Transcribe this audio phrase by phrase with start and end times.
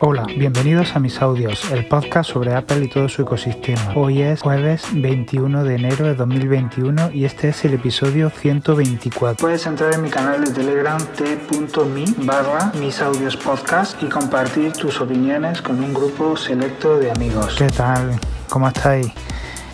[0.00, 3.94] Hola, bienvenidos a mis audios, el podcast sobre Apple y todo su ecosistema.
[3.96, 9.38] Hoy es jueves 21 de enero de 2021 y este es el episodio 124.
[9.38, 15.00] Puedes entrar en mi canal de Telegram t.me barra mis audios podcast y compartir tus
[15.00, 17.56] opiniones con un grupo selecto de amigos.
[17.58, 18.20] ¿Qué tal?
[18.48, 19.08] ¿Cómo estáis?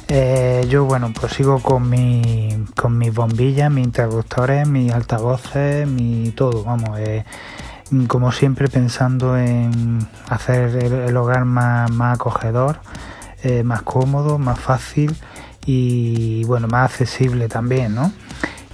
[0.08, 6.30] Eh, yo, bueno, pues sigo con, mi, con mis bombillas, mis interruptores, mis altavoces, mi
[6.30, 6.98] todo, vamos.
[6.98, 7.26] Eh,
[8.08, 12.78] como siempre pensando en hacer el, hogar más, acogedor,
[13.42, 15.16] eh, más cómodo, más fácil
[15.66, 18.12] y bueno, más accesible también, ¿no?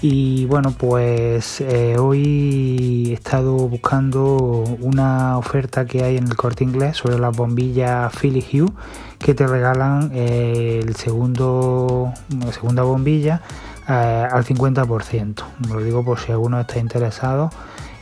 [0.02, 6.64] Y bueno, pues eh, hoy he estado buscando una oferta que hay en el corte
[6.64, 8.72] inglés sobre las bombillas Philly Hue
[9.18, 13.42] que te regalan eh, el segundo, la segunda bombilla
[13.86, 15.42] al 50%.
[15.68, 17.50] Lo digo por si alguno está interesado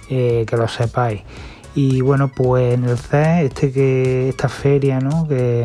[0.09, 1.23] eh, que lo sepáis.
[1.75, 5.25] Y bueno, pues en el CES, este que, esta feria ¿no?
[5.25, 5.65] de,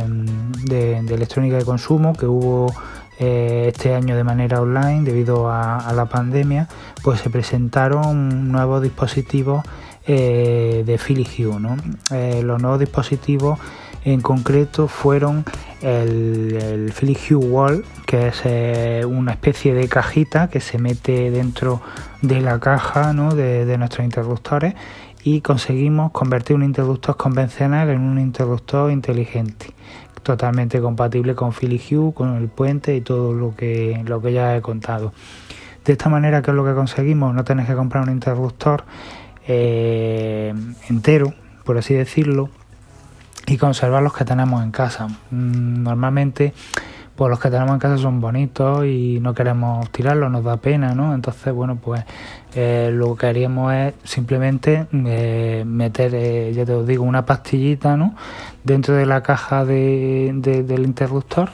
[1.10, 2.72] electrónica de consumo que hubo
[3.20, 6.67] eh, este año de manera online debido a, la pandemia,
[7.04, 9.64] pues se presentaron nuevos dispositivos
[10.06, 12.44] eh, de Philips Hue.
[12.44, 13.60] los nuevos dispositivos
[14.06, 15.46] en concreto fueron
[15.82, 21.82] el, el Wall, que es una especie de cajita que se mete dentro
[22.22, 24.76] de la caja de, nuestros interruptores
[25.23, 29.68] y conseguimos convertir un interruptor convencional en un interruptor inteligente
[30.22, 34.56] totalmente compatible con Philips Hue, con el puente y todo lo que, lo que ya
[34.56, 35.12] he contado.
[35.84, 37.36] De esta manera, ¿qué es lo que conseguimos?
[37.36, 38.86] No tenéis que comprar un interruptor
[39.45, 40.54] eh,
[40.88, 41.34] entero,
[41.66, 42.50] por así decirlo,
[43.47, 45.08] y conservar los que tenemos en casa.
[45.31, 46.53] Mm, normalmente
[47.16, 50.95] pues los que tenemos en casa son bonitos y no queremos tirarlos, nos da pena,
[50.95, 51.13] ¿no?
[51.13, 52.03] Entonces, bueno, pues
[52.55, 57.97] eh, lo que haríamos es simplemente eh, meter, eh, ya te os digo, una pastillita,
[57.97, 58.16] ¿no?
[58.64, 60.31] Dentro de la caja de,
[60.66, 61.52] del interruptor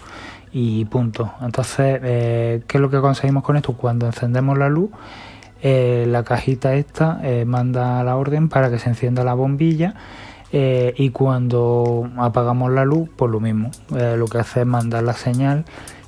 [0.53, 1.33] y punto.
[1.41, 3.73] Entonces, ¿qué es lo que conseguimos con esto?
[3.73, 4.89] Cuando encendemos la luz,
[5.61, 9.93] la cajita esta manda la orden para que se encienda la bombilla
[10.51, 13.71] eh, y cuando apagamos la luz, pues lo mismo.
[13.95, 15.65] Eh, lo que hace es mandar la señal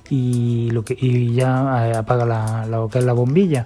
[0.09, 3.65] y, lo que, y ya eh, apaga la, lo que es la bombilla.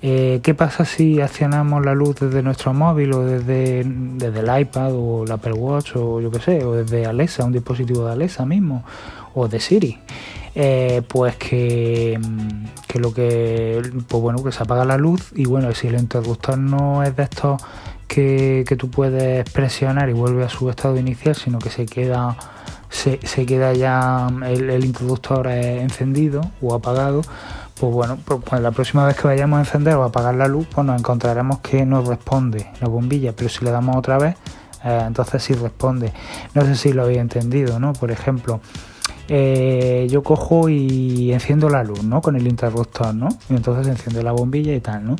[0.00, 5.24] ¿Qué pasa si accionamos la luz desde nuestro móvil o desde, desde el iPad o
[5.24, 8.84] el Apple Watch o yo qué sé, o desde Alexa, un dispositivo de Alexa mismo,
[9.32, 9.98] o de Siri?
[11.08, 12.20] pues que,
[12.86, 16.58] que, lo que pues bueno que se apaga la luz y bueno si el interruptor
[16.58, 17.62] no es de estos
[18.14, 22.36] que, tú puedes presionar y vuelve a su estado inicial, sino que se queda,
[22.88, 27.22] se, queda ya el, introductor encendido o apagado.
[27.78, 30.86] Pues bueno, pues la próxima vez que vayamos a encender o apagar la luz, pues
[30.86, 34.36] nos encontraremos que no responde la bombilla, pero si le damos otra vez,
[34.84, 36.12] eh, entonces sí responde.
[36.54, 37.92] No sé si lo habéis entendido, ¿no?
[37.94, 38.60] Por ejemplo,
[39.28, 42.20] eh, yo cojo y enciendo la luz, ¿no?
[42.20, 43.28] Con el interruptor, ¿no?
[43.48, 45.16] Y entonces enciende la bombilla y tal, ¿no?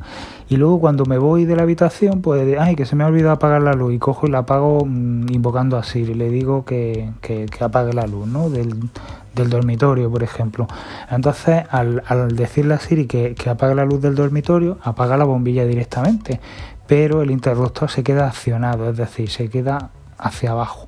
[0.48, 3.32] Y luego cuando me voy de la habitación, pues, ay, que se me ha olvidado
[3.32, 7.12] apagar la luz y cojo y la apago mm, invocando a Siri, le digo que,
[7.22, 8.50] que, apague la luz, ¿no?
[8.50, 8.91] Del,
[9.34, 10.69] dormitorio, por ejemplo.
[11.10, 15.25] Entonces, al, al decirle a Siri que, que apague la luz del dormitorio, apaga la
[15.25, 16.41] bombilla directamente,
[16.86, 20.84] pero el interruptor se queda accionado, es decir, se queda hacia abajo.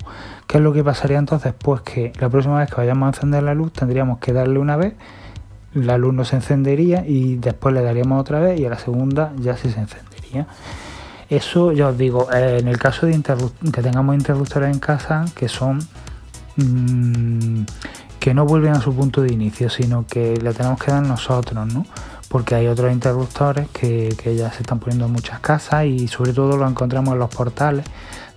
[0.47, 1.53] ¿Qué es lo que pasaría entonces?
[1.57, 4.77] Pues que la próxima vez que vayamos a encender la luz tendríamos que darle una
[4.77, 4.93] vez,
[5.73, 9.33] la luz no se encendería y después le daríamos otra vez y a la segunda
[9.37, 10.47] ya sí se encendería.
[11.29, 13.21] Eso ya os digo, eh, en el caso de
[13.73, 15.79] que tengamos interruptores en casa que son
[16.55, 17.63] mm,
[18.17, 21.67] que no vuelven a su punto de inicio, sino que le tenemos que dar nosotros,
[21.67, 21.85] ¿no?
[22.29, 26.31] Porque hay otros interruptores que, que ya se están poniendo en muchas casas y sobre
[26.31, 27.85] todo lo encontramos en los portales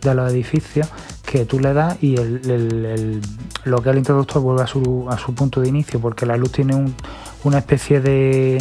[0.01, 0.89] de los edificios
[1.31, 3.21] que tú le das y el,
[3.63, 6.51] lo que el interruptor vuelve a su, a su punto de inicio porque la luz
[6.51, 6.93] tiene
[7.45, 8.61] una especie de,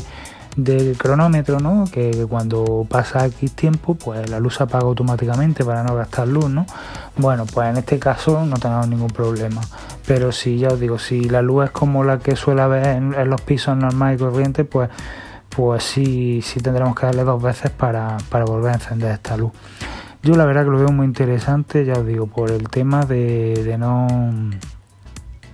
[0.55, 1.85] de cronómetro, ¿no?
[1.91, 6.47] Que, cuando pasa X tiempo, pues la luz se apaga automáticamente para no gastar luz,
[6.47, 6.67] ¿no?
[7.17, 9.61] Bueno, pues en este caso no tenemos ningún problema.
[10.05, 13.29] Pero si ya os digo, si la luz es como la que suele haber en,
[13.31, 14.91] los pisos normales y corrientes, pues,
[15.49, 19.53] pues sí, sí tendremos que darle dos veces para, para volver a encender esta luz.
[20.21, 23.77] Yo la verdad que lo veo muy interesante, ya os digo, por el tema de,
[23.79, 24.05] no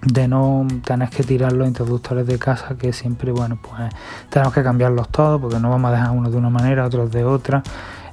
[0.01, 3.91] de no tener que tirar los interruptores de casa que siempre bueno pues
[4.29, 7.23] tenemos que cambiarlos todos porque no vamos a dejar unos de una manera otros de
[7.23, 7.61] otra.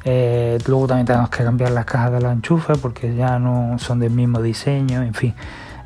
[0.04, 4.00] Eh, luego también tenemos que cambiar las cajas de los enchufes porque ya no son
[4.00, 5.34] del mismo diseño en fin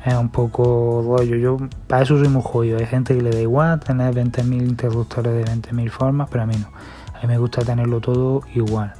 [0.05, 1.37] es un poco rollo.
[1.37, 2.77] Yo para eso soy muy jodido.
[2.77, 6.55] Hay gente que le da igual tener 20.000 interruptores de 20.000 formas pero a mí
[6.57, 6.67] no.
[7.17, 8.93] A mí me gusta tenerlo todo igual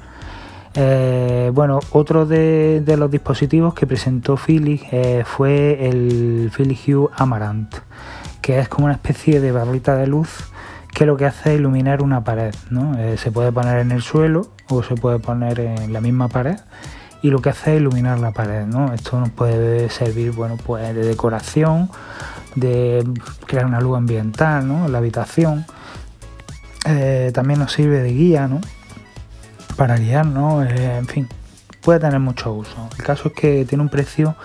[0.80, 7.78] Eh, bueno, otro de, los dispositivos que presentó Philips eh, fue el Philips Hue Amaranth,
[8.44, 10.30] que es como una especie de barrita de luz
[10.94, 12.54] que lo que hace es iluminar una pared.
[12.70, 12.96] ¿no?
[13.00, 16.58] Eh, se puede poner en el suelo o se puede poner en la misma pared
[17.24, 18.68] y lo que hace es iluminar la pared.
[18.68, 18.94] ¿no?
[18.94, 21.90] Esto nos puede servir bueno, pues de decoración,
[22.54, 23.04] de
[23.48, 24.88] crear una luz ambiental ¿no?
[24.88, 25.66] la habitación.
[27.34, 28.62] También nos sirve de guía ¿no?
[29.78, 31.30] Para guiarnos, eh, en fin,
[31.82, 32.90] puede tener mucho uso.
[32.98, 34.36] El caso es que tiene un precio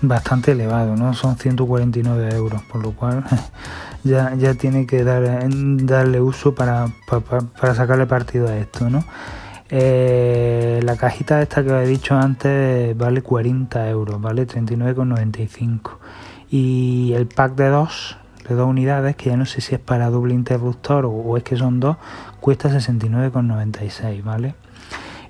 [0.00, 1.12] bastante elevado, ¿no?
[1.14, 3.24] Son 149 euros, por lo cual
[4.04, 6.88] ya, ya tiene que dar, darle uso para,
[7.60, 9.04] para, sacarle partido a esto, ¿no?
[9.70, 15.90] Eh, la cajita esta que os he dicho antes vale 40 euros, vale 39,95
[16.50, 18.16] y el pack de dos
[18.48, 21.54] de dos unidades que ya no sé si es para doble interruptor o, es que
[21.58, 21.98] son dos
[22.40, 24.54] cuesta 69,96 vale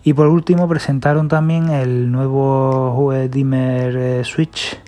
[0.05, 4.79] y por último presentaron también el nuevo Dimmer eh, Switch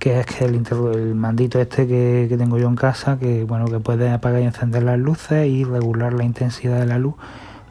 [0.00, 0.54] que es el,
[0.94, 4.82] el mandito este que, tengo yo en casa, que bueno, que puede apagar y encender
[4.82, 7.14] las luces y regular la intensidad de la luz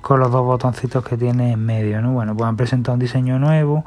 [0.02, 2.14] con los dos botoncitos que tiene en medio, ¿no?
[2.14, 3.84] Bueno, pues han presentado un diseño nuevo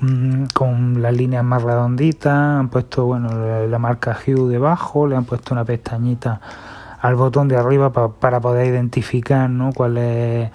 [0.00, 5.26] mm, con las líneas más redonditas, han puesto bueno la, marca Hue debajo, le han
[5.26, 6.40] puesto una pestañita
[7.02, 9.74] al botón de arriba para poder identificar, ¿no?
[9.74, 10.50] Cuál es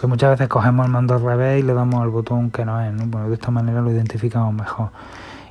[0.00, 2.80] que muchas veces cogemos el mando al revés y le damos al botón que no
[2.80, 3.06] es, ¿no?
[3.06, 4.90] Bueno, de esta manera lo identificamos mejor.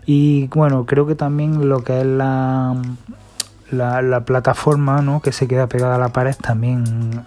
[0.06, 2.76] Y bueno, creo que también lo que es la,
[3.72, 5.22] la, plataforma ¿no?
[5.22, 7.24] que se queda pegada a la pared también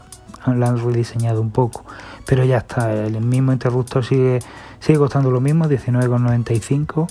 [0.46, 1.84] la han rediseñado un poco.
[2.26, 4.40] Pero ya está, el mismo interruptor sigue,
[4.80, 7.06] sigue costando lo mismo, 19,95.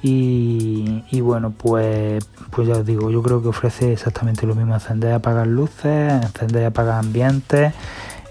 [0.00, 4.74] Y, y bueno, pues, pues ya os digo, yo creo que ofrece exactamente lo mismo,
[4.74, 7.74] encender y apagar luces, encender y apagar ambientes,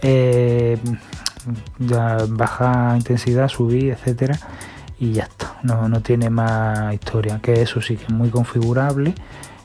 [0.02, 0.78] eh,
[2.30, 4.38] baja intensidad, subir, etcétera
[5.00, 9.14] y ya está, no, no tiene más historia, que eso sí que es muy configurable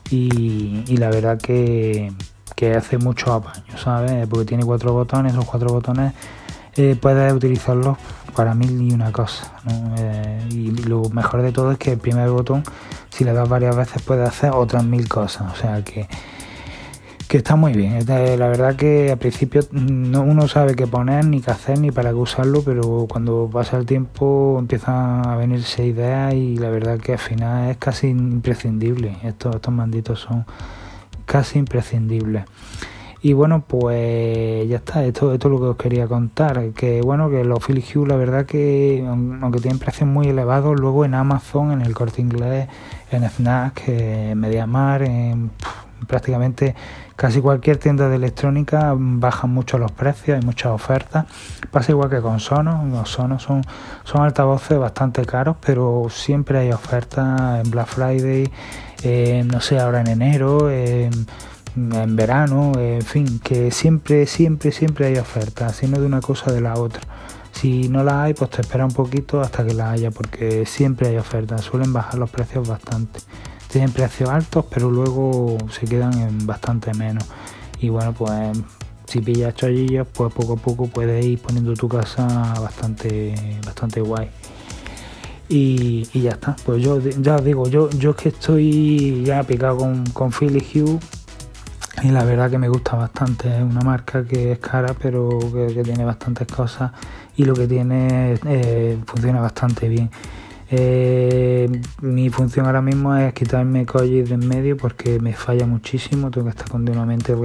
[0.09, 2.13] y, y la verdad que,
[2.55, 4.27] que hace mucho apaño, ¿sabes?
[4.27, 6.13] Porque tiene cuatro botones, esos cuatro botones
[6.75, 7.97] eh, puedes utilizarlos
[8.35, 9.53] para mil y una cosa.
[9.97, 12.63] Eh, y lo mejor de todo es que el primer botón,
[13.09, 15.51] si le das varias veces, puede hacer otras mil cosas.
[15.51, 16.07] O sea que
[17.27, 18.05] que está muy bien.
[18.07, 22.09] La verdad que al principio no uno sabe qué poner, ni qué hacer, ni para
[22.09, 27.13] qué usarlo, pero cuando pasa el tiempo empiezan a venirse ideas y la verdad que
[27.13, 29.17] al final es casi imprescindible.
[29.23, 30.45] Estos, estos manditos son
[31.25, 32.45] casi imprescindibles.
[33.25, 36.71] Y bueno, pues ya está, esto, esto es lo que os quería contar.
[36.71, 41.05] Que bueno, que los Philips Hue, la verdad que aunque tienen precios muy elevados, luego
[41.05, 42.67] en Amazon, en el corte inglés,
[43.11, 45.51] en Fnac, en Mediamar, en
[46.07, 46.75] prácticamente
[47.15, 51.25] casi cualquier tienda de electrónica bajan mucho los precios, hay muchas ofertas.
[51.71, 53.61] Pasa igual que con Sonos, los Sonos son,
[54.03, 58.51] son altavoces bastante caros, pero siempre hay ofertas en Black Friday,
[59.45, 61.25] no sé, ahora en enero, en
[62.15, 66.75] verano, en fin, que siempre, siempre, siempre hay ofertas, sino de una cosa de la
[66.75, 67.01] otra.
[67.51, 71.09] Si no la hay, pues te espera un poquito hasta que la haya, porque siempre
[71.09, 73.19] hay ofertas, suelen bajar los precios bastante
[73.73, 77.25] tienen precios altos, pero luego se quedan en bastante menos.
[77.79, 78.55] Y bueno, pues
[79.07, 83.33] si pillas chollillos, pues poco a poco puedes ir poniendo tu casa bastante,
[83.65, 84.29] bastante guay.
[85.49, 89.77] Y, ya está, pues yo ya os digo, yo, yo es que estoy ya picado
[89.77, 90.99] con, con Philly Hue
[92.03, 95.83] y la verdad que me gusta bastante, es una marca que es cara pero que,
[95.83, 96.91] tiene bastantes cosas
[97.35, 100.09] y lo que tiene eh, funciona bastante bien.
[100.75, 101.69] Eh,
[102.01, 106.45] mi función ahora mismo es quitarme collis de en medio porque me falla muchísimo, tengo
[106.45, 107.35] que estar continuamente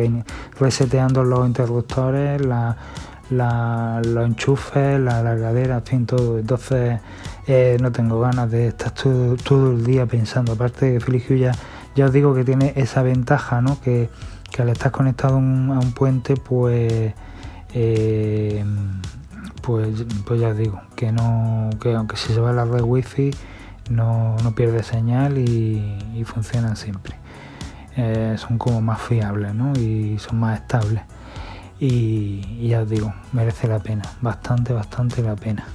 [0.58, 6.38] reseteando los interruptores, los enchufes, la largadera, en fin, todo.
[6.38, 7.00] Entonces
[7.46, 10.52] eh, no tengo ganas de estar todo, el día pensando.
[10.52, 11.52] Aparte que Philips ya,
[11.94, 13.78] ya os digo que tiene esa ventaja, ¿no?
[13.82, 14.08] que,
[14.58, 17.12] al estar conectado a un, puente, pues...
[17.74, 18.64] Eh,
[19.68, 23.32] pues, pues ya digo, que no, que aunque se va la red wifi
[23.90, 27.16] no, no pierde señal y, funcionan siempre.
[27.94, 29.74] Eh, son como más fiables ¿no?
[29.74, 31.02] y son más estables.
[31.78, 35.66] Y, ya os digo, merece la pena, bastante, bastante la pena.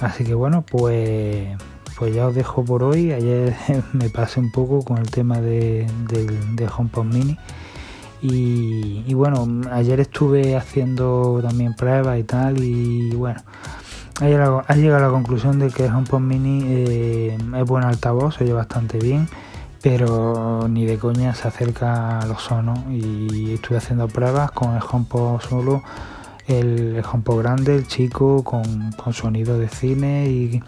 [0.00, 1.58] Así que bueno, pues,
[1.98, 3.12] pues ya os dejo por hoy.
[3.12, 3.54] Ayer
[3.92, 7.38] me pasé un poco con el tema de, de HomePod Mini
[8.22, 13.40] y, bueno, ayer estuve haciendo también pruebas y tal y bueno,
[14.20, 18.44] ha llegado, a la conclusión de que el HomePod Mini eh, es buen altavoz, se
[18.44, 19.28] oye bastante bien,
[19.82, 24.82] pero ni de coña se acerca a los sonos y estuve haciendo pruebas con el
[24.82, 25.82] HomePod solo
[26.46, 30.62] el, HomePod grande, el chico, con, con sonido de cine y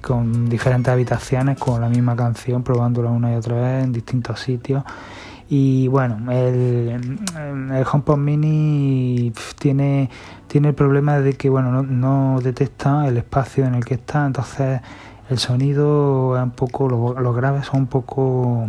[0.00, 4.84] con diferentes habitaciones con la misma canción, probándola una y otra vez en distintos sitios.
[5.48, 10.08] Y bueno, el, el HomePod Mini tiene,
[10.46, 14.80] tiene el problema de que bueno no, detecta el espacio en el que está, entonces
[15.30, 18.68] el sonido es un poco, los, graves son un poco,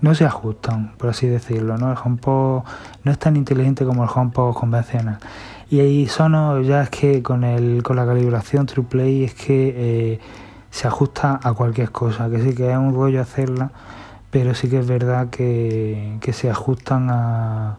[0.00, 1.90] no se ajustan, por así decirlo, ¿no?
[1.90, 2.62] El HomePod
[3.04, 5.18] no es tan inteligente como el HomePod convencional.
[5.68, 10.20] Y ahí Sonos ya es que con, el, con la calibración TruePlay es que eh,
[10.70, 13.72] se ajusta a cualquier cosa, que sí que es un rollo hacerla,
[14.38, 17.78] pero sí que es verdad que, se ajustan a,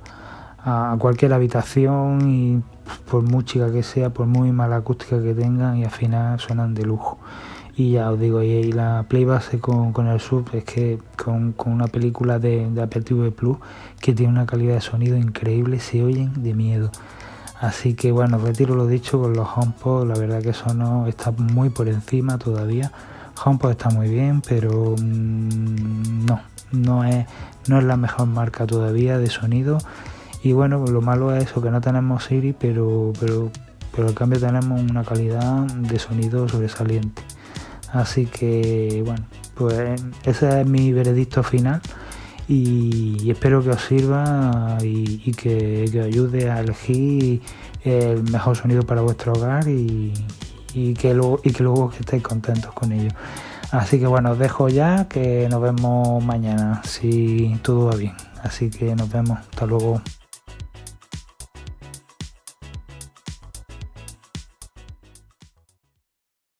[0.65, 2.63] a cualquier habitación y
[3.11, 6.73] por muy chica que sea, por muy mala acústica que tengan y al final suenan
[6.73, 7.19] de lujo.
[7.75, 11.51] Y ya os digo, y, la play base con, con, el sub es que con,
[11.51, 13.57] con una película de, de, Apple TV Plus
[14.01, 16.89] que tiene una calidad de sonido increíble, se oyen de miedo.
[17.61, 21.29] Así que bueno, retiro lo dicho con los HomePod, la verdad que eso no está
[21.29, 22.91] muy por encima todavía.
[23.43, 26.41] HomePod está muy bien, pero mm, no,
[26.71, 27.25] no es,
[27.67, 29.77] no es la mejor marca todavía de sonido.
[30.43, 33.51] Y bueno, lo malo es eso, que no tenemos Siri, pero, pero,
[33.95, 37.21] pero al cambio tenemos una calidad de sonido sobresaliente.
[37.91, 39.25] Así que bueno,
[39.55, 41.81] pues ese es mi veredicto final
[42.47, 47.41] y, espero que os sirva y, que, os ayude a elegir
[47.83, 50.13] el mejor sonido para vuestro hogar y,
[50.67, 53.11] que luego, y que luego estéis contentos con ello.
[53.71, 58.13] Así que bueno, os dejo ya, que nos vemos mañana, si todo va bien.
[58.43, 60.01] Así que nos vemos, hasta luego.